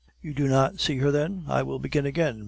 [0.19, 1.43] "You do not see, then?
[1.47, 2.39] I will begin again.